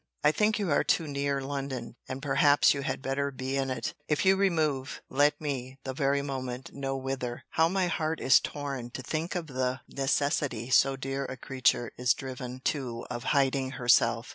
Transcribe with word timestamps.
I 0.23 0.31
think 0.31 0.57
you 0.57 0.71
are 0.71 0.83
too 0.83 1.05
near 1.07 1.41
London; 1.41 1.95
and 2.09 2.23
perhaps 2.23 2.73
you 2.73 2.81
had 2.81 3.03
better 3.03 3.29
be 3.29 3.55
in 3.55 3.69
it. 3.69 3.93
If 4.07 4.25
you 4.25 4.35
remove, 4.35 4.99
let 5.09 5.39
me, 5.39 5.77
the 5.83 5.93
very 5.93 6.23
moment, 6.23 6.73
know 6.73 6.97
whither. 6.97 7.43
How 7.51 7.69
my 7.69 7.85
heart 7.85 8.19
is 8.19 8.39
torn, 8.39 8.89
to 8.97 9.03
think 9.03 9.35
of 9.35 9.45
the 9.45 9.81
necessity 9.87 10.71
so 10.71 10.95
dear 10.95 11.25
a 11.25 11.37
creature 11.37 11.91
is 11.99 12.15
driven 12.15 12.61
to 12.61 13.05
of 13.11 13.25
hiding 13.25 13.73
herself! 13.73 14.29